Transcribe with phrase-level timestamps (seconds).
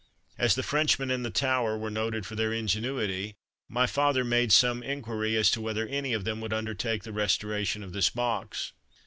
[0.35, 3.35] As "the Frenchmen" in the Tower were noted for their ingenuity,
[3.69, 7.83] my father made some inquiry as to whether any of them would undertake the restoration
[7.83, 8.73] of this box.